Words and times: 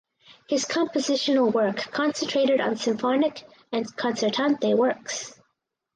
His 0.49 0.65
compositional 0.65 1.53
work 1.53 1.75
concentrated 1.91 2.59
on 2.59 2.75
symphonic 2.75 3.43
and 3.71 3.85
concertante 3.95 4.75
works. 4.75 5.39